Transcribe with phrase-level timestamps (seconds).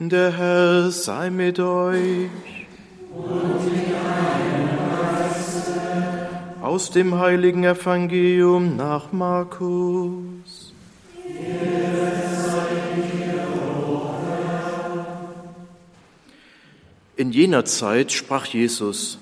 [0.00, 2.30] Der Herr sei mit euch.
[6.62, 10.72] Aus dem heiligen Evangelium nach Markus.
[17.16, 19.18] In jener Zeit sprach Jesus,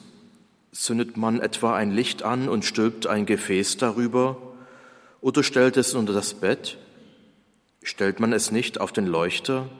[0.72, 4.36] zündet man etwa ein Licht an und stülpt ein Gefäß darüber
[5.22, 6.76] oder stellt es unter das Bett?
[7.82, 9.70] Stellt man es nicht auf den Leuchter?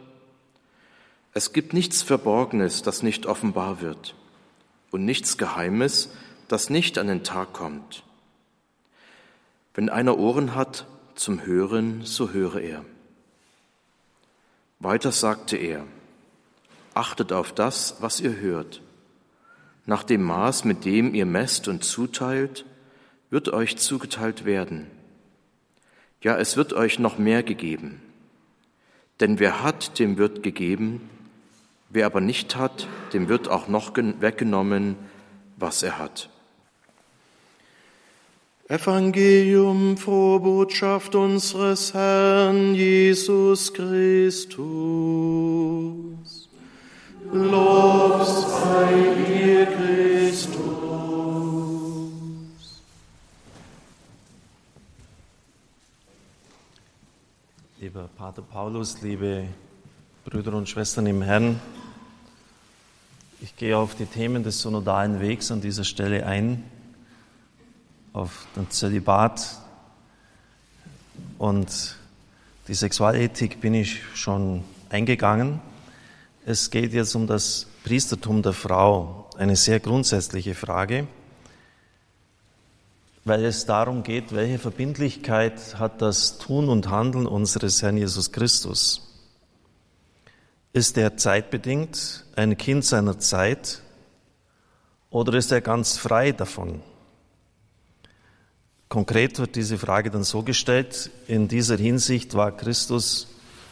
[1.36, 4.14] Es gibt nichts Verborgenes, das nicht offenbar wird,
[4.90, 6.08] und nichts Geheimes,
[6.48, 8.04] das nicht an den Tag kommt.
[9.74, 12.86] Wenn einer Ohren hat zum Hören, so höre er.
[14.78, 15.84] Weiter sagte er,
[16.94, 18.80] achtet auf das, was ihr hört.
[19.84, 22.64] Nach dem Maß, mit dem ihr messt und zuteilt,
[23.28, 24.90] wird euch zugeteilt werden.
[26.22, 28.00] Ja, es wird euch noch mehr gegeben.
[29.20, 31.10] Denn wer hat, dem wird gegeben,
[31.88, 34.96] Wer aber nicht hat, dem wird auch noch weggenommen,
[35.56, 36.28] was er hat.
[38.68, 44.58] Evangelium, frohe Botschaft unseres Herrn Jesus Christus.
[47.32, 50.56] Lob sei dir, Christus.
[57.80, 59.44] Lieber Pater Paulus, liebe
[60.24, 61.60] Brüder und Schwestern im Herrn,
[63.46, 66.64] ich gehe auf die Themen des synodalen Wegs an dieser Stelle ein,
[68.12, 69.46] auf den Zölibat
[71.38, 71.94] und
[72.66, 75.60] die Sexualethik bin ich schon eingegangen.
[76.44, 81.06] Es geht jetzt um das Priestertum der Frau, eine sehr grundsätzliche Frage,
[83.24, 89.15] weil es darum geht, welche Verbindlichkeit hat das Tun und Handeln unseres Herrn Jesus Christus.
[90.76, 93.80] Ist er zeitbedingt ein Kind seiner Zeit
[95.08, 96.82] oder ist er ganz frei davon?
[98.90, 103.26] Konkret wird diese Frage dann so gestellt, in dieser Hinsicht war Christus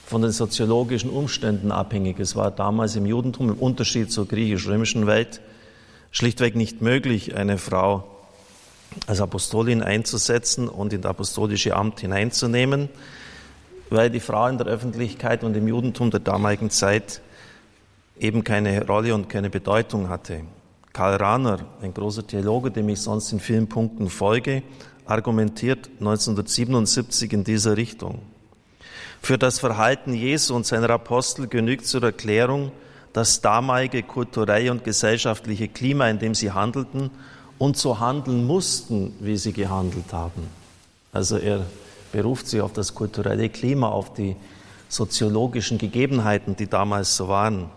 [0.06, 2.18] von den soziologischen Umständen abhängig.
[2.20, 5.42] Es war damals im Judentum im Unterschied zur griechisch-römischen Welt
[6.10, 8.08] schlichtweg nicht möglich, eine Frau
[9.06, 12.88] als Apostolin einzusetzen und in das apostolische Amt hineinzunehmen
[13.94, 17.20] weil die Frau in der Öffentlichkeit und im Judentum der damaligen Zeit
[18.18, 20.40] eben keine Rolle und keine Bedeutung hatte.
[20.92, 24.62] Karl Rahner, ein großer Theologe, dem ich sonst in vielen Punkten folge,
[25.06, 28.20] argumentiert 1977 in dieser Richtung.
[29.20, 32.72] Für das Verhalten Jesu und seiner Apostel genügt zur Erklärung
[33.12, 37.10] das damalige kulturelle und gesellschaftliche Klima, in dem sie handelten
[37.58, 40.48] und so handeln mussten, wie sie gehandelt haben.
[41.12, 41.64] Also er
[42.14, 44.36] beruft sich auf das kulturelle Klima, auf die
[44.88, 47.70] soziologischen Gegebenheiten, die damals so waren.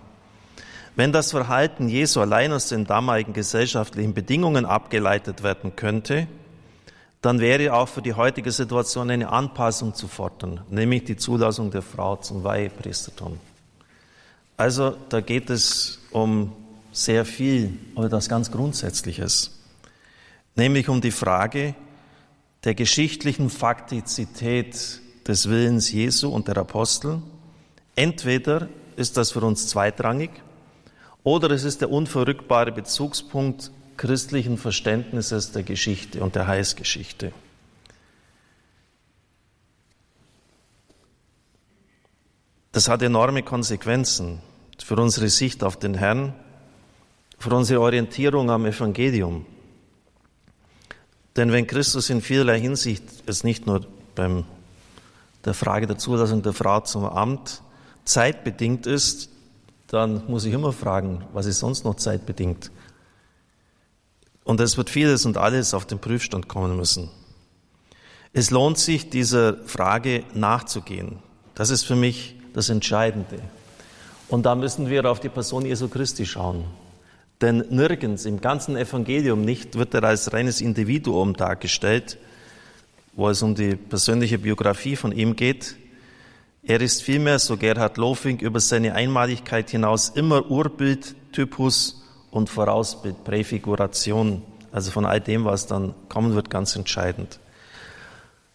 [0.96, 6.28] Wenn das Verhalten Jesu allein aus den damaligen gesellschaftlichen Bedingungen abgeleitet werden könnte,
[7.24, 11.82] dann wäre auch für die heutige Situation eine Anpassung zu fordern, nämlich die Zulassung der
[11.82, 13.40] Frau zum Weihepriestertum.
[14.56, 16.54] Also da geht es um
[16.92, 19.60] sehr viel, aber das ganz Grundsätzliches,
[20.56, 21.74] nämlich um die Frage,
[22.64, 27.22] der geschichtlichen Faktizität des Willens Jesu und der Apostel.
[27.96, 30.32] Entweder ist das für uns zweitrangig
[31.24, 37.34] oder es ist der unverrückbare Bezugspunkt christlichen Verständnisses der Geschichte und der Heilsgeschichte.
[42.72, 44.40] Das hat enorme Konsequenzen
[44.84, 46.34] für unsere Sicht auf den Herrn,
[47.40, 49.46] für unsere Orientierung am Evangelium.
[51.38, 54.44] Denn wenn Christus in vielerlei Hinsicht es nicht nur beim
[55.46, 57.62] der Frage der Zulassung der Frau zum Amt
[58.04, 59.30] zeitbedingt ist,
[59.88, 62.72] dann muss ich immer fragen, was ist sonst noch zeitbedingt?
[64.44, 67.10] Und es wird vieles und alles auf den Prüfstand kommen müssen.
[68.34, 71.20] Es lohnt sich, dieser Frage nachzugehen.
[71.56, 73.40] Das ist für mich das Entscheidende.
[74.28, 76.66] Und da müssen wir auf die Person Jesu Christi schauen.
[77.42, 82.18] Denn nirgends im ganzen Evangelium nicht wird er als reines Individuum dargestellt,
[83.14, 85.76] wo es um die persönliche Biografie von ihm geht.
[86.64, 92.02] Er ist vielmehr, so Gerhard Lofing, über seine Einmaligkeit hinaus immer Urbild, Typus
[92.32, 94.42] und Vorausbild, Präfiguration.
[94.72, 97.40] Also von all dem, was dann kommen wird, ganz entscheidend.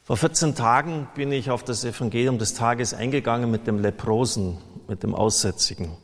[0.03, 4.59] Vor 14 Tagen bin ich auf das Evangelium des Tages eingegangen mit dem Leprosen,
[4.89, 5.97] mit dem Aussätzigen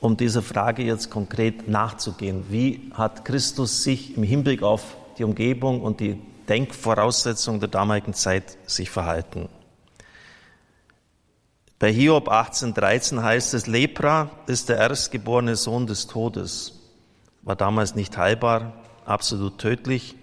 [0.00, 2.44] um dieser Frage jetzt konkret nachzugehen.
[2.50, 8.56] Wie hat Christus sich im Hinblick auf die Umgebung und die Denkvoraussetzungen der damaligen Zeit
[8.66, 9.48] sich verhalten?
[11.78, 16.72] Bei Hiob 18,13 heißt es, Lepra ist der erstgeborene Sohn des Todes.
[17.42, 18.72] War damals nicht heilbar,
[19.04, 20.14] absolut tödlich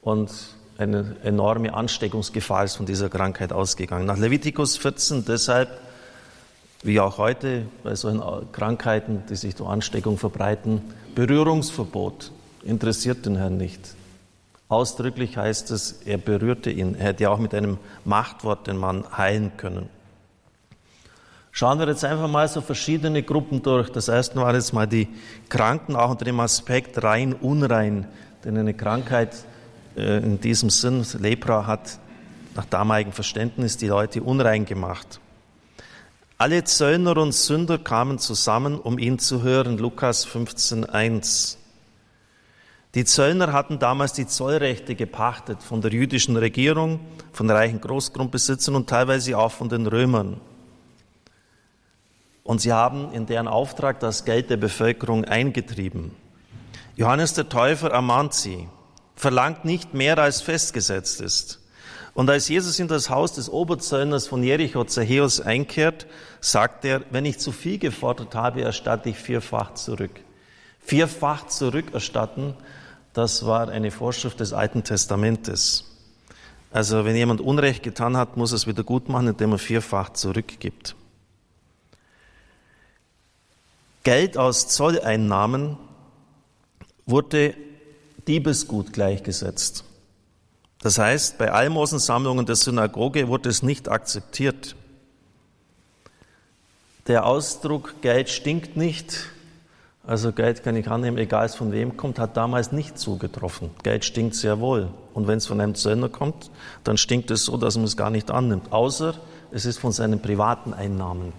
[0.00, 0.30] und
[0.78, 4.06] eine enorme Ansteckungsgefahr ist von dieser Krankheit ausgegangen.
[4.06, 5.68] Nach Levitikus 14 deshalb,
[6.82, 8.22] wie auch heute bei solchen
[8.52, 10.82] Krankheiten, die sich durch Ansteckung verbreiten,
[11.14, 12.32] Berührungsverbot
[12.62, 13.96] interessiert den Herrn nicht.
[14.68, 16.94] Ausdrücklich heißt es, er berührte ihn.
[16.94, 19.88] Er hätte ja auch mit einem Machtwort den Mann heilen können.
[21.50, 23.90] Schauen wir jetzt einfach mal so verschiedene Gruppen durch.
[23.90, 25.08] Das erste war jetzt mal die
[25.48, 28.06] Kranken, auch unter dem Aspekt rein, unrein.
[28.44, 29.34] Denn eine Krankheit
[29.96, 31.98] äh, in diesem Sinn, Lepra hat
[32.54, 35.18] nach damaligem Verständnis die Leute unrein gemacht.
[36.40, 39.76] Alle Zöllner und Sünder kamen zusammen, um ihn zu hören.
[39.76, 41.56] Lukas 15.1.
[42.94, 47.00] Die Zöllner hatten damals die Zollrechte gepachtet von der jüdischen Regierung,
[47.32, 50.40] von reichen Großgrundbesitzern und teilweise auch von den Römern.
[52.44, 56.12] Und sie haben in deren Auftrag das Geld der Bevölkerung eingetrieben.
[56.94, 58.68] Johannes der Täufer ermahnt sie,
[59.16, 61.58] verlangt nicht mehr als festgesetzt ist.
[62.18, 66.08] Und als Jesus in das Haus des Oberzöllners von Jericho Zachäus einkehrt,
[66.40, 70.10] sagt er, wenn ich zu viel gefordert habe, erstatte ich vierfach zurück.
[70.80, 72.54] Vierfach zurückerstatten,
[73.12, 75.84] das war eine Vorschrift des Alten Testamentes.
[76.72, 80.12] Also wenn jemand Unrecht getan hat, muss er es wieder gut machen, indem er vierfach
[80.12, 80.96] zurückgibt.
[84.02, 85.76] Geld aus Zolleinnahmen
[87.06, 87.54] wurde
[88.26, 89.84] Diebesgut gleichgesetzt.
[90.80, 94.76] Das heißt, bei Almosensammlungen der Synagoge wurde es nicht akzeptiert.
[97.08, 99.30] Der Ausdruck Geld stinkt nicht,
[100.08, 103.68] also Geld kann ich annehmen, egal es von wem kommt, hat damals nicht zugetroffen.
[103.82, 104.88] Geld stinkt sehr wohl.
[105.12, 106.50] Und wenn es von einem Zöllner kommt,
[106.82, 108.72] dann stinkt es so, dass man es gar nicht annimmt.
[108.72, 109.14] Außer
[109.50, 111.34] es ist von seinen privaten Einnahmen.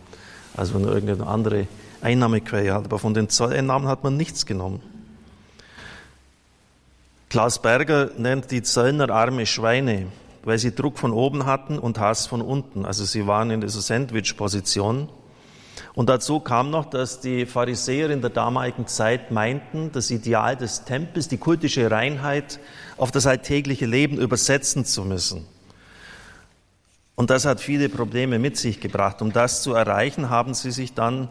[0.55, 1.65] Also wenn er irgendeine andere
[2.01, 2.85] Einnahmequelle hat.
[2.85, 4.83] Aber von den Zolleinnahmen hat man nichts genommen.
[7.29, 10.07] Klaus Berger nennt die Zöllner arme Schweine,
[10.43, 12.85] weil sie Druck von oben hatten und Hass von unten.
[12.85, 15.09] Also sie waren in dieser Sandwich-Position.
[15.93, 20.85] Und dazu kam noch, dass die Pharisäer in der damaligen Zeit meinten, das Ideal des
[20.85, 22.59] Tempels, die kultische Reinheit
[22.97, 25.45] auf das alltägliche Leben übersetzen zu müssen.
[27.13, 29.21] Und das hat viele Probleme mit sich gebracht.
[29.21, 31.29] Um das zu erreichen, haben sie sich dann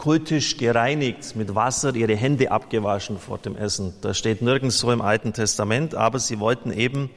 [0.00, 3.92] kultisch gereinigt, mit Wasser ihre Hände abgewaschen vor dem Essen.
[4.00, 7.10] Das steht nirgends so im Alten Testament, aber sie wollten eben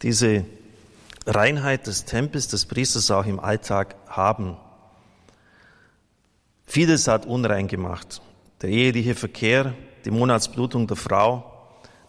[0.00, 0.46] diese
[1.26, 4.56] Reinheit des Tempels, des Priesters auch im Alltag haben.
[6.64, 8.22] Vieles hat unrein gemacht.
[8.62, 9.74] Der eheliche Verkehr,
[10.06, 11.44] die Monatsblutung der Frau,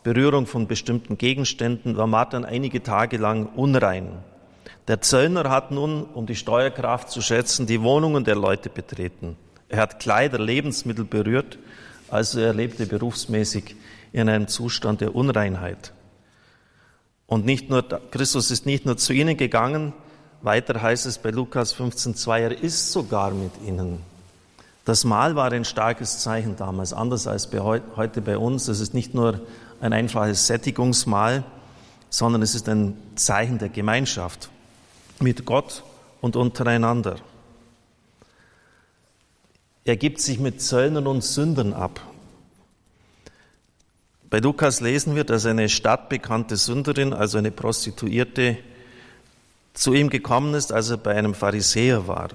[0.04, 4.24] Berührung von bestimmten Gegenständen war dann einige Tage lang unrein.
[4.88, 9.36] Der Zöllner hat nun, um die Steuerkraft zu schätzen, die Wohnungen der Leute betreten.
[9.70, 11.58] Er hat Kleider, Lebensmittel berührt,
[12.10, 13.76] also er lebte berufsmäßig
[14.14, 15.92] in einem Zustand der Unreinheit.
[17.28, 19.94] Und nicht nur, Christus ist nicht nur zu ihnen gegangen,
[20.42, 24.00] weiter heißt es bei Lukas 15,2, er ist sogar mit ihnen.
[24.86, 28.68] Das Mahl war ein starkes Zeichen damals, anders als bei heute bei uns.
[28.68, 29.42] Es ist nicht nur
[29.82, 31.44] ein einfaches Sättigungsmahl,
[32.12, 34.50] sondern es ist ein Zeichen der Gemeinschaft
[35.20, 35.84] mit Gott
[36.22, 37.16] und untereinander.
[39.88, 42.02] Er gibt sich mit Zöllnern und Sündern ab.
[44.32, 48.58] Bei Lukas lesen wir, dass eine stadtbekannte Sünderin, also eine Prostituierte,
[49.76, 52.30] zu ihm gekommen ist, als er bei einem Pharisäer war.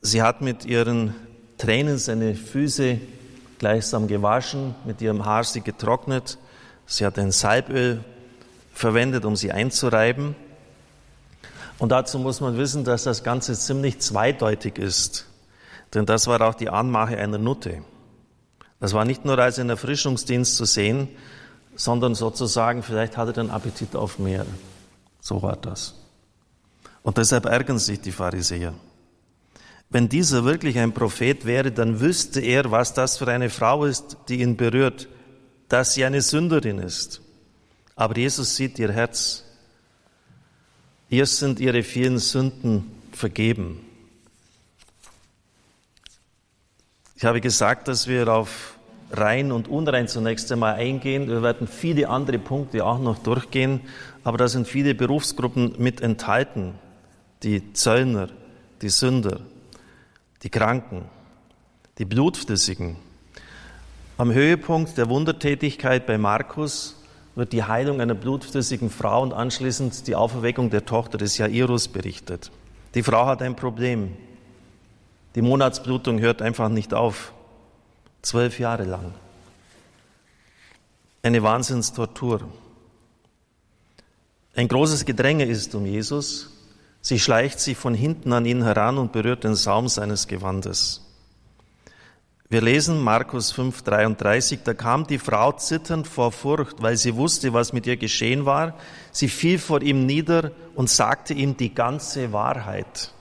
[0.00, 1.14] Sie hat mit ihren
[1.58, 2.98] Tränen seine Füße
[3.58, 6.38] gleichsam gewaschen, mit ihrem Haar sie getrocknet.
[6.86, 8.02] Sie hat ein Salböl
[8.72, 10.34] verwendet, um sie einzureiben.
[11.78, 15.26] Und dazu muss man wissen, dass das Ganze ziemlich zweideutig ist.
[15.94, 17.82] Denn das war auch die Anmache einer Nutte.
[18.80, 21.08] Das war nicht nur als ein Erfrischungsdienst zu sehen,
[21.74, 24.46] sondern sozusagen, vielleicht hatte er den Appetit auf mehr.
[25.20, 25.94] So war das.
[27.02, 28.74] Und deshalb ärgern sich die Pharisäer.
[29.90, 34.16] Wenn dieser wirklich ein Prophet wäre, dann wüsste er, was das für eine Frau ist,
[34.28, 35.08] die ihn berührt,
[35.68, 37.20] dass sie eine Sünderin ist.
[37.94, 39.44] Aber Jesus sieht ihr Herz.
[41.08, 43.84] Ihr sind ihre vielen Sünden vergeben.
[47.22, 48.76] Ich habe gesagt, dass wir auf
[49.12, 51.28] rein und unrein zunächst einmal eingehen.
[51.28, 53.80] Wir werden viele andere Punkte auch noch durchgehen,
[54.24, 56.74] aber da sind viele Berufsgruppen mit enthalten.
[57.44, 58.28] Die Zöllner,
[58.80, 59.38] die Sünder,
[60.42, 61.04] die Kranken,
[61.98, 62.96] die Blutflüssigen.
[64.18, 67.00] Am Höhepunkt der Wundertätigkeit bei Markus
[67.36, 72.50] wird die Heilung einer blutflüssigen Frau und anschließend die Auferweckung der Tochter des Jairus berichtet.
[72.96, 74.16] Die Frau hat ein Problem.
[75.34, 77.32] Die Monatsblutung hört einfach nicht auf.
[78.20, 79.14] Zwölf Jahre lang.
[81.22, 82.42] Eine Wahnsinnstortur.
[84.54, 86.50] Ein großes Gedränge ist um Jesus.
[87.00, 91.00] Sie schleicht sich von hinten an ihn heran und berührt den Saum seines Gewandes.
[92.50, 97.72] Wir lesen Markus 5:33, da kam die Frau zitternd vor Furcht, weil sie wusste, was
[97.72, 98.76] mit ihr geschehen war.
[99.10, 103.14] Sie fiel vor ihm nieder und sagte ihm die ganze Wahrheit.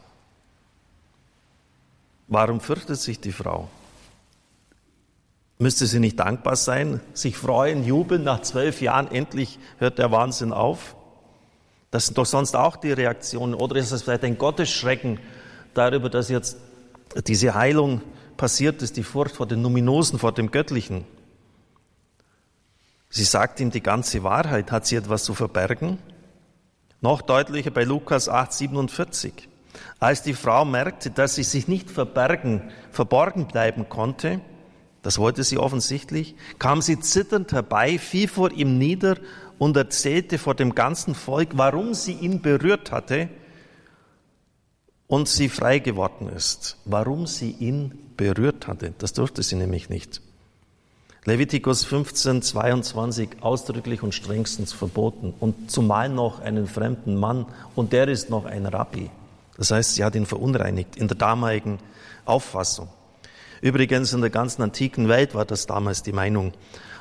[2.31, 3.67] Warum fürchtet sich die Frau?
[5.59, 10.53] Müsste sie nicht dankbar sein, sich freuen, jubeln, nach zwölf Jahren endlich hört der Wahnsinn
[10.53, 10.95] auf?
[11.91, 13.53] Das sind doch sonst auch die Reaktionen.
[13.53, 15.19] Oder ist es vielleicht ein Gottesschrecken
[15.73, 16.55] darüber, dass jetzt
[17.27, 18.01] diese Heilung
[18.37, 21.03] passiert ist, die Furcht vor den Numinosen, vor dem Göttlichen?
[23.09, 24.71] Sie sagt ihm die ganze Wahrheit.
[24.71, 25.97] Hat sie etwas zu verbergen?
[27.01, 29.50] Noch deutlicher bei Lukas 8, 47.
[30.01, 34.41] Als die Frau merkte, dass sie sich nicht verbergen, verborgen bleiben konnte,
[35.03, 39.17] das wollte sie offensichtlich, kam sie zitternd herbei, fiel vor ihm nieder
[39.59, 43.29] und erzählte vor dem ganzen Volk, warum sie ihn berührt hatte
[45.05, 46.77] und sie frei geworden ist.
[46.85, 48.95] Warum sie ihn berührt hatte.
[48.97, 50.21] Das durfte sie nämlich nicht.
[51.25, 58.07] Levitikus 15, 22 ausdrücklich und strengstens verboten und zumal noch einen fremden Mann und der
[58.07, 59.11] ist noch ein Rabbi.
[59.61, 61.77] Das heißt, sie hat ihn verunreinigt in der damaligen
[62.25, 62.89] Auffassung.
[63.61, 66.53] Übrigens in der ganzen antiken Welt war das damals die Meinung.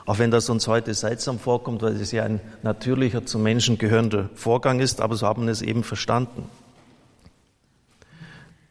[0.04, 4.28] Auch wenn das uns heute seltsam vorkommt, weil es ja ein natürlicher zum Menschen gehörender
[4.34, 6.50] Vorgang ist, aber so haben wir es eben verstanden.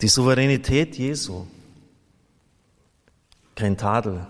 [0.02, 1.48] Die Souveränität Jesu,
[3.56, 4.28] kein Tadel,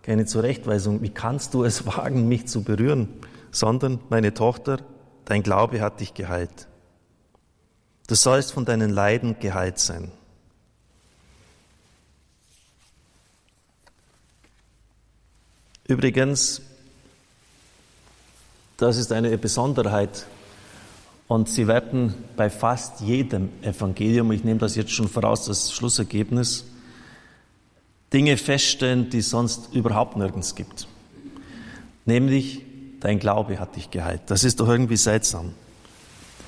[0.00, 3.10] keine Zurechtweisung, wie kannst du es wagen, mich zu berühren,
[3.50, 4.78] sondern, meine Tochter,
[5.26, 6.66] dein Glaube hat dich geheilt.
[8.06, 10.10] Du sollst von deinen Leiden geheilt sein.
[15.86, 16.62] Übrigens,
[18.76, 20.26] das ist eine Besonderheit
[21.28, 26.64] und Sie werden bei fast jedem Evangelium, ich nehme das jetzt schon voraus, das Schlussergebnis,
[28.12, 30.86] Dinge feststellen, die es sonst überhaupt nirgends gibt.
[32.04, 32.62] Nämlich,
[33.00, 34.22] dein Glaube hat dich geheilt.
[34.26, 35.54] Das ist doch irgendwie seltsam.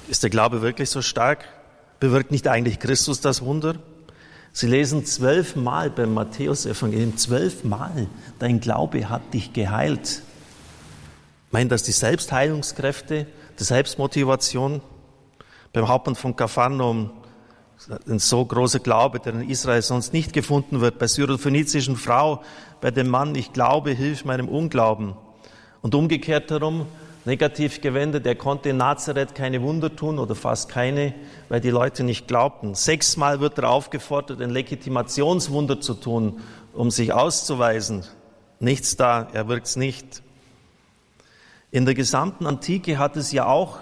[0.09, 1.47] Ist der Glaube wirklich so stark?
[1.99, 3.77] Bewirkt nicht eigentlich Christus das Wunder?
[4.53, 8.07] Sie lesen zwölfmal beim Matthäus-Evangelium, zwölfmal,
[8.39, 10.23] dein Glaube hat dich geheilt.
[11.51, 13.27] Meinen das die Selbstheilungskräfte,
[13.59, 14.83] die Selbstmotivation?
[15.73, 17.11] Beim Hauptmann von Kapharnaum,
[18.07, 22.43] ein so großer Glaube, der in Israel sonst nicht gefunden wird, bei syrophönizischen Frau,
[22.81, 25.15] bei dem Mann, ich glaube, hilf meinem Unglauben.
[25.81, 26.87] Und umgekehrt herum,
[27.25, 31.15] negativ gewendet, er konnte in Nazareth keine Wunder tun oder fast keine,
[31.49, 32.75] weil die Leute nicht glaubten.
[32.75, 36.41] Sechsmal wird er aufgefordert, ein Legitimationswunder zu tun,
[36.73, 38.05] um sich auszuweisen.
[38.61, 40.23] Nichts da, er wirkt's nicht.
[41.71, 43.79] In der gesamten Antike hat es ja auch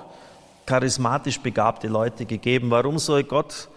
[0.67, 2.71] charismatisch begabte Leute gegeben.
[2.71, 3.69] Warum soll Gott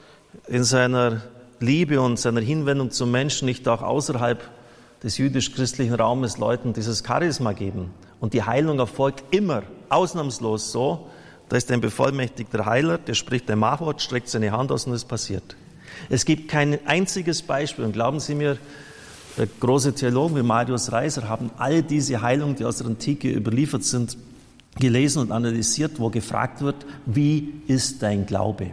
[0.47, 1.21] in seiner
[1.59, 4.41] Liebe und seiner Hinwendung zum Menschen nicht auch außerhalb
[5.03, 7.91] des jüdisch-christlichen Raumes Leuten dieses Charisma geben?
[8.19, 11.07] Und die Heilung erfolgt immer, ausnahmslos so.
[11.49, 15.05] Da ist ein bevollmächtigter Heiler, der spricht ein Machwort, streckt seine Hand aus und es
[15.05, 15.55] passiert.
[16.09, 17.85] Es gibt kein einziges Beispiel.
[17.85, 18.57] Und glauben Sie mir,
[19.59, 24.17] große Theologen wie Marius Reiser haben all diese Heilungen, die aus der Antike überliefert sind,
[24.79, 28.71] gelesen und analysiert, wo gefragt wird, wie ist dein Glaube?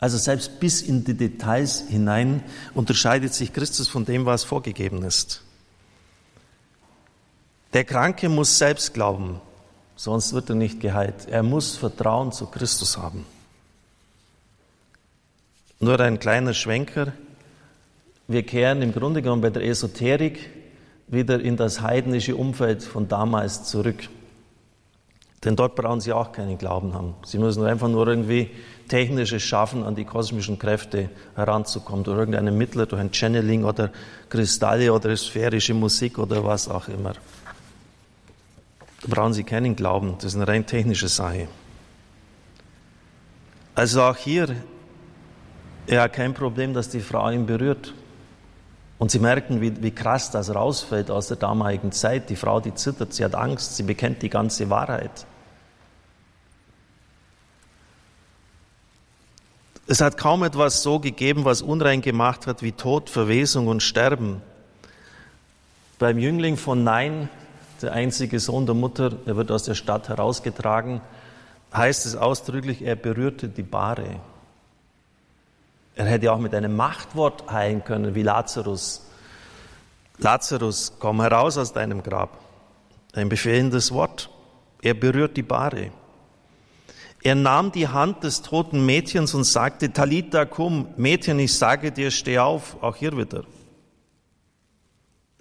[0.00, 2.42] Also selbst bis in die Details hinein
[2.74, 5.42] unterscheidet sich Christus von dem, was vorgegeben ist.
[7.72, 9.40] Der Kranke muss selbst glauben,
[9.96, 11.28] sonst wird er nicht geheilt.
[11.28, 13.26] Er muss Vertrauen zu Christus haben.
[15.80, 17.12] Nur ein kleiner Schwenker.
[18.26, 20.50] Wir kehren im Grunde genommen bei der Esoterik
[21.08, 24.08] wieder in das heidnische Umfeld von damals zurück.
[25.44, 27.14] Denn dort brauchen sie auch keinen Glauben haben.
[27.24, 28.50] Sie müssen einfach nur irgendwie
[28.88, 33.90] technisches Schaffen, an die kosmischen Kräfte heranzukommen, durch irgendeinen Mittler, durch ein Channeling oder
[34.28, 37.12] Kristalle oder sphärische Musik oder was auch immer.
[39.02, 41.46] Da brauchen Sie keinen Glauben, das ist eine rein technische Sache.
[43.76, 44.56] Also auch hier,
[45.86, 47.94] er hat kein Problem, dass die Frau ihn berührt.
[48.98, 52.30] Und Sie merken, wie, wie krass das rausfällt aus der damaligen Zeit.
[52.30, 55.26] Die Frau, die zittert, sie hat Angst, sie bekennt die ganze Wahrheit.
[59.86, 64.42] Es hat kaum etwas so gegeben, was unrein gemacht hat wie Tod, Verwesung und Sterben.
[65.98, 67.30] Beim Jüngling von Nein
[67.80, 71.00] der einzige Sohn der Mutter, er wird aus der Stadt herausgetragen,
[71.72, 74.20] heißt es ausdrücklich, er berührte die Bahre.
[75.98, 79.04] Er hätte auch mit einem Machtwort heilen können, wie Lazarus.
[80.18, 82.38] Lazarus, komm heraus aus deinem Grab.
[83.14, 84.30] Ein befehlendes Wort.
[84.80, 85.90] Er berührt die Bahre.
[87.24, 92.12] Er nahm die Hand des toten Mädchens und sagte, Talita cum, Mädchen, ich sage dir,
[92.12, 93.42] steh auf, auch hier wieder.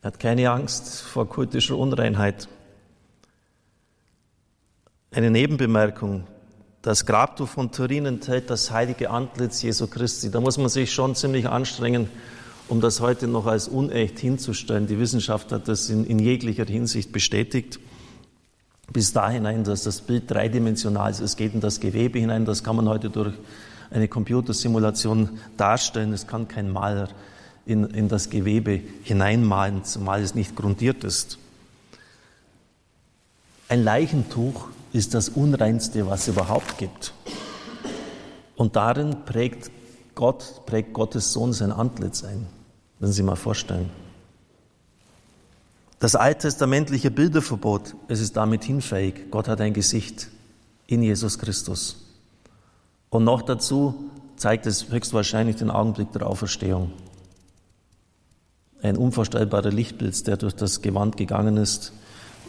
[0.01, 2.49] Er hat keine Angst vor kultischer Unreinheit.
[5.11, 6.25] Eine Nebenbemerkung.
[6.87, 10.31] Das Grabtuch von Turin enthält das heilige Antlitz Jesu Christi.
[10.31, 12.09] Da muss man sich schon ziemlich anstrengen,
[12.69, 14.87] um das heute noch als unecht hinzustellen.
[14.87, 17.81] Die Wissenschaft hat das in, in jeglicher Hinsicht bestätigt.
[18.93, 21.19] Bis da hinein, dass das Bild dreidimensional ist.
[21.19, 22.45] Es geht in das Gewebe hinein.
[22.45, 23.33] Das kann man heute durch
[23.91, 26.13] eine Computersimulation darstellen.
[26.13, 27.09] Es kann kein Maler
[27.65, 31.37] in, in das Gewebe hineinmalen, zumal es nicht grundiert ist.
[33.67, 37.13] Ein Leichentuch ist das Unreinste, was es überhaupt gibt.
[38.55, 39.71] Und darin prägt
[40.15, 42.47] Gott, prägt Gottes Sohn sein Antlitz ein.
[42.99, 43.91] Wenn Sie mal vorstellen.
[45.99, 49.29] Das alttestamentliche Bilderverbot, es ist damit hinfähig.
[49.31, 50.29] Gott hat ein Gesicht
[50.87, 51.97] in Jesus Christus.
[53.09, 56.91] Und noch dazu zeigt es höchstwahrscheinlich den Augenblick der Auferstehung.
[58.81, 61.93] Ein unvorstellbarer Lichtblitz, der durch das Gewand gegangen ist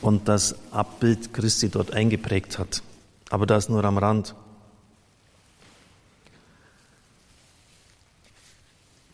[0.02, 2.82] und das Abbild Christi dort eingeprägt hat.
[3.30, 4.34] Aber das nur am Rand.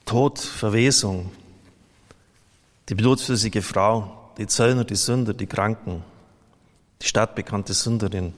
[0.05, 1.31] Tod, Verwesung,
[2.89, 6.05] die blutflüssige Frau, die Zöllner, die Sünder, die Kranken,
[7.01, 8.35] die stadtbekannte Sünderin.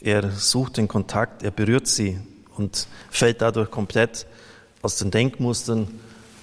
[0.00, 2.18] Er sucht den Kontakt, er berührt sie
[2.56, 4.26] und fällt dadurch komplett
[4.82, 5.88] aus den Denkmustern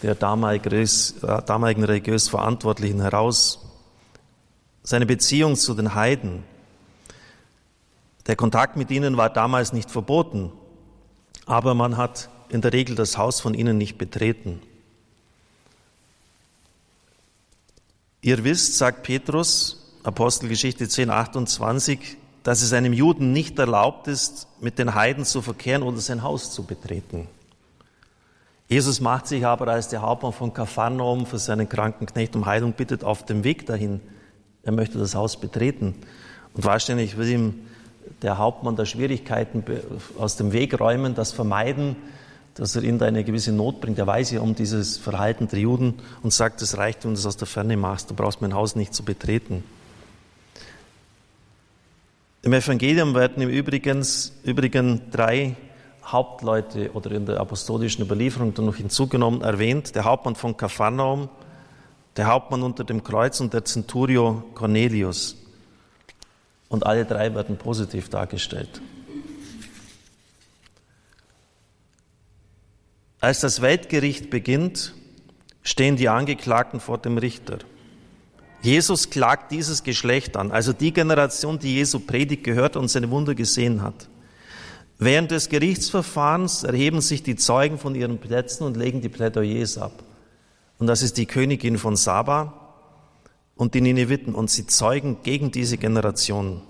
[0.02, 3.60] der damaligen religiös Verantwortlichen heraus
[4.84, 6.44] seine Beziehung zu den Heiden.
[8.28, 10.52] Der Kontakt mit ihnen war damals nicht verboten,
[11.46, 14.62] aber man hat in der Regel das Haus von ihnen nicht betreten.
[18.22, 24.80] Ihr wisst, sagt Petrus, Apostelgeschichte 10, 28, dass es einem Juden nicht erlaubt ist, mit
[24.80, 27.28] den Heiden zu verkehren oder sein Haus zu betreten.
[28.68, 32.74] Jesus macht sich aber als der Hauptmann von Kapharnaum für seinen kranken Knecht um Heilung
[32.74, 34.02] bittet auf dem Weg dahin
[34.64, 35.96] er möchte das Haus betreten.
[36.54, 37.54] Und wahrscheinlich will ihm
[38.22, 39.64] der Hauptmann der Schwierigkeiten
[40.18, 41.96] aus dem Weg räumen, das vermeiden,
[42.56, 43.98] dass er ihn da eine gewisse Not bringt.
[43.98, 47.26] Er weiß ja um dieses Verhalten der Juden und sagt, es reicht, wenn du das
[47.26, 49.64] aus der Ferne machst, du brauchst mein Haus nicht zu betreten.
[52.44, 54.06] Im Evangelium werden im Übrigen,
[54.44, 55.56] Übrigen drei
[56.04, 59.96] Hauptleute oder in der apostolischen Überlieferung dann noch hinzugenommen erwähnt.
[59.96, 61.30] Der Hauptmann von Kapharnaum,
[62.18, 65.38] der Hauptmann unter dem Kreuz und der Centurio Cornelius.
[66.70, 68.82] Und alle drei werden positiv dargestellt.
[73.20, 74.96] Als das Weltgericht beginnt,
[75.64, 77.60] stehen die Angeklagten vor dem Richter.
[78.64, 83.36] Jesus klagt dieses Geschlecht an, also die Generation, die Jesu Predigt gehört und seine Wunder
[83.36, 84.08] gesehen hat.
[84.98, 90.04] Während des Gerichtsverfahrens erheben sich die Zeugen von ihren Plätzen und legen die Plädoyers ab.
[90.82, 92.54] Und das ist die Königin von Saba
[93.56, 94.34] und die Nineviten.
[94.34, 96.64] Und sie zeugen gegen diese Generation.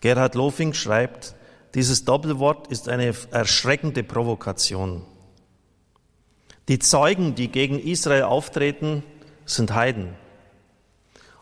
[0.00, 1.34] Gerhard Lofing schreibt,
[1.74, 5.02] dieses Doppelwort ist eine erschreckende Provokation.
[6.68, 9.02] Die Zeugen, die gegen Israel auftreten,
[9.44, 10.10] sind Heiden.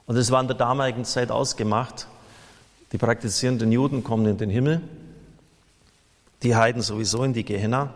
[0.06, 2.06] Und es war in der damaligen Zeit ausgemacht.
[2.92, 4.80] Die praktizierenden Juden kommen in den Himmel,
[6.42, 7.92] die Heiden sowieso in die Gehenna.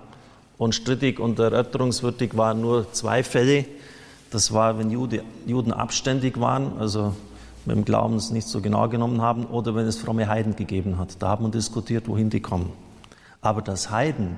[0.59, 3.65] Und strittig und erörterungswürdig waren nur zwei Fälle.
[4.35, 7.15] Das war, wenn Jude, Juden abständig waren, also
[7.67, 10.99] mit dem Glauben es nicht so genau genommen haben, oder wenn es fromme Heiden gegeben
[10.99, 11.23] hat.
[11.23, 12.73] Da hat man diskutiert, wohin die kommen.
[13.41, 14.37] Aber dass Heiden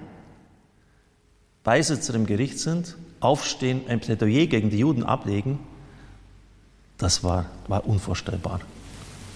[1.65, 5.61] Beisitzer im Gericht sind, aufstehen, ein Plädoyer gegen die Juden ablegen,
[6.99, 8.61] das war, war unvorstellbar.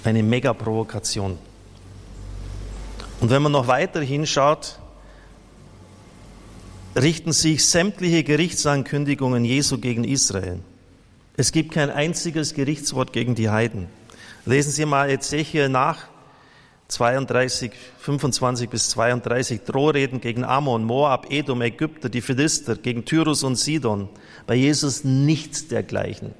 [0.04, 1.38] Eine Mega-Provokation.
[3.22, 4.78] Und wenn man noch weiter hinschaut,
[6.96, 10.60] richten sich sämtliche Gerichtsankündigungen Jesu gegen Israel.
[11.36, 13.86] Es gibt kein einziges Gerichtswort gegen die Heiden.
[14.44, 16.08] Lesen Sie mal Ezechiel nach,
[16.88, 23.56] 32, 25 bis 32, Drohreden gegen Ammon, Moab, Edom, Ägypter, die Philister, gegen Tyrus und
[23.56, 24.08] Sidon.
[24.46, 26.34] Bei Jesus nichts dergleichen.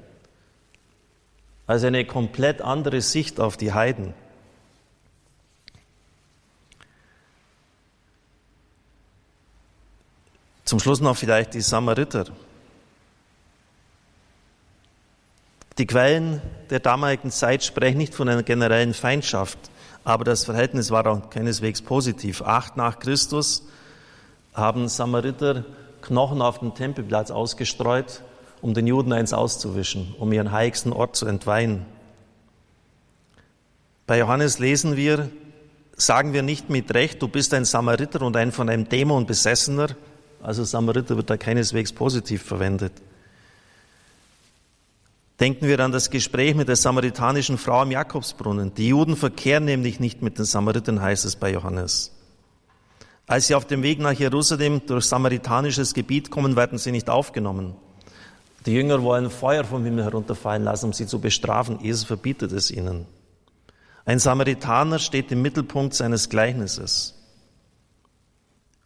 [1.67, 4.13] Also eine komplett andere Sicht auf die Heiden.
[10.71, 12.27] Zum Schluss noch vielleicht die Samariter.
[15.77, 19.57] Die Quellen der damaligen Zeit sprechen nicht von einer generellen Feindschaft,
[20.05, 22.41] aber das Verhältnis war auch keineswegs positiv.
[22.43, 23.67] Acht nach Christus
[24.53, 25.65] haben Samariter
[26.01, 28.21] Knochen auf dem Tempelplatz ausgestreut,
[28.61, 31.85] um den Juden eins auszuwischen, um ihren heiligsten Ort zu entweihen.
[34.07, 35.29] Bei Johannes lesen wir,
[35.97, 39.89] sagen wir nicht mit Recht, du bist ein Samariter und ein von einem Dämon besessener.
[40.43, 42.93] Also Samariter wird da keineswegs positiv verwendet.
[45.39, 48.75] Denken wir an das Gespräch mit der samaritanischen Frau am Jakobsbrunnen.
[48.75, 52.11] Die Juden verkehren nämlich nicht mit den Samaritern, heißt es bei Johannes.
[53.25, 57.75] Als sie auf dem Weg nach Jerusalem durch samaritanisches Gebiet kommen, werden sie nicht aufgenommen.
[58.65, 61.79] Die Jünger wollen Feuer vom Himmel herunterfallen lassen, um sie zu bestrafen.
[61.81, 63.07] Jesus verbietet es ihnen.
[64.05, 67.15] Ein Samaritaner steht im Mittelpunkt seines Gleichnisses.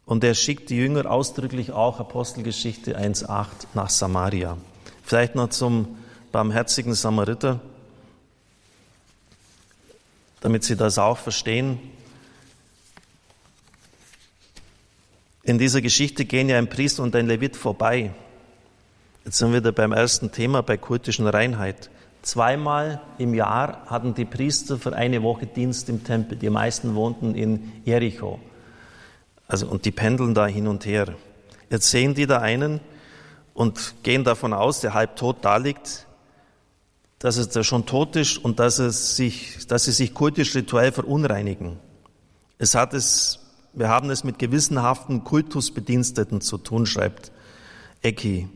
[0.06, 4.56] Und er schickt die Jünger ausdrücklich auch Apostelgeschichte 1.8 nach Samaria.
[5.02, 5.98] Vielleicht noch zum
[6.30, 7.60] barmherzigen Samariter,
[10.40, 11.80] damit Sie das auch verstehen.
[15.42, 18.12] In dieser Geschichte gehen ja ein Priester und ein Levit vorbei.
[19.24, 21.90] Jetzt sind wir wieder beim ersten Thema, bei kultischen Reinheit.
[22.22, 26.38] Zweimal im Jahr hatten die Priester für eine Woche Dienst im Tempel.
[26.38, 28.38] Die meisten wohnten in Jericho.
[29.48, 31.14] Also, und die pendeln da hin und her.
[31.70, 32.80] Jetzt sehen die da einen
[33.54, 36.06] und gehen davon aus, der halb tot da liegt,
[37.18, 41.78] dass es schon tot ist und dass, es sich, dass sie sich kultisch rituell verunreinigen.
[42.58, 43.40] Es hat es,
[43.72, 47.32] wir haben es mit gewissenhaften Kultusbediensteten zu tun, schreibt
[48.02, 48.48] Ecki.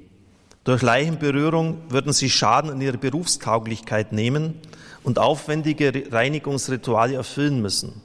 [0.64, 4.60] Durch Leichenberührung würden sie Schaden an ihrer Berufstauglichkeit nehmen
[5.02, 8.02] und aufwendige Reinigungsrituale erfüllen müssen.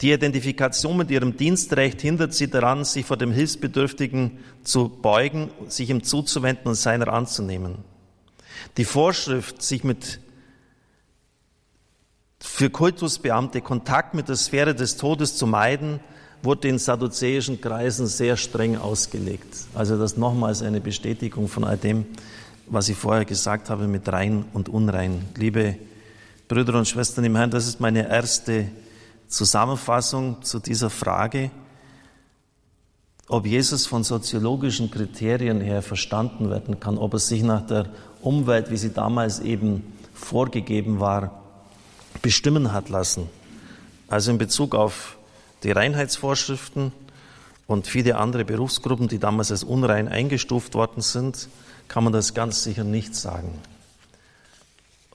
[0.00, 5.90] Die Identifikation mit ihrem Dienstrecht hindert sie daran, sich vor dem Hilfsbedürftigen zu beugen, sich
[5.90, 7.76] ihm zuzuwenden und seiner anzunehmen.
[8.76, 10.20] Die Vorschrift, sich mit
[12.40, 16.00] für Kultusbeamte Kontakt mit der Sphäre des Todes zu meiden,
[16.42, 19.46] wurde in sadduzäischen Kreisen sehr streng ausgelegt.
[19.74, 22.04] Also das nochmals eine Bestätigung von all dem,
[22.66, 25.24] was ich vorher gesagt habe mit rein und unrein.
[25.36, 25.76] Liebe
[26.48, 28.66] Brüder und Schwestern im Herrn, das ist meine erste
[29.34, 31.50] Zusammenfassung zu dieser Frage,
[33.28, 37.86] ob Jesus von soziologischen Kriterien her verstanden werden kann, ob er sich nach der
[38.20, 41.42] Umwelt, wie sie damals eben vorgegeben war,
[42.22, 43.28] bestimmen hat lassen.
[44.08, 45.16] Also in Bezug auf
[45.62, 46.92] die Reinheitsvorschriften
[47.66, 51.48] und viele andere Berufsgruppen, die damals als unrein eingestuft worden sind,
[51.88, 53.58] kann man das ganz sicher nicht sagen.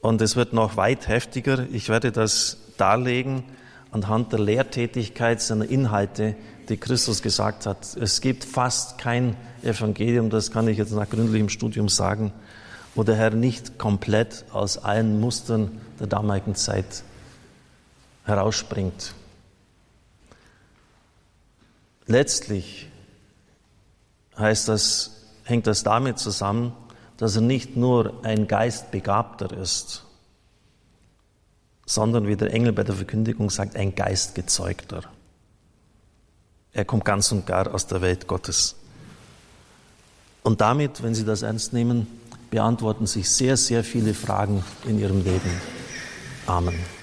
[0.02, 1.68] Und es wird noch weit heftiger.
[1.72, 3.44] Ich werde das darlegen
[3.92, 6.36] anhand der Lehrtätigkeit seiner Inhalte,
[6.70, 7.98] die Christus gesagt hat.
[7.98, 12.32] Es gibt fast kein Evangelium, das kann ich jetzt nach gründlichem Studium sagen,
[12.96, 17.04] wo der Herr nicht komplett aus allen Mustern der damaligen Zeit
[18.26, 19.14] herausspringt.
[22.06, 22.88] Letztlich
[24.38, 25.12] heißt das,
[25.44, 26.74] hängt das damit zusammen,
[27.18, 30.06] dass er nicht nur ein Geistbegabter ist,
[31.90, 35.02] sondern wie der Engel bei der Verkündigung sagt, ein Geistgezeugter.
[36.72, 38.76] Er kommt ganz und gar aus der Welt Gottes.
[40.44, 42.06] Und damit, wenn Sie das ernst nehmen,
[42.52, 45.50] beantworten sich sehr, sehr viele Fragen in ihrem Leben.
[46.46, 46.99] Amen.